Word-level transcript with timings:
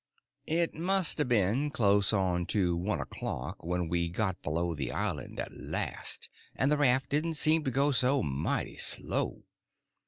It 0.47 0.73
must 0.73 1.19
a 1.19 1.25
been 1.25 1.69
close 1.69 2.11
on 2.11 2.47
to 2.47 2.75
one 2.75 2.99
o'clock 2.99 3.63
when 3.63 3.87
we 3.87 4.09
got 4.09 4.41
below 4.41 4.73
the 4.73 4.91
island 4.91 5.39
at 5.39 5.55
last, 5.55 6.27
and 6.55 6.71
the 6.71 6.77
raft 6.79 7.11
did 7.11 7.37
seem 7.37 7.63
to 7.65 7.69
go 7.69 7.93
mighty 8.23 8.77
slow. 8.77 9.43